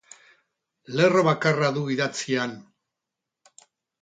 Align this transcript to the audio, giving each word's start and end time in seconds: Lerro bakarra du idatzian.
Lerro 0.99 1.21
bakarra 1.27 1.69
du 1.75 1.83
idatzian. 1.97 2.57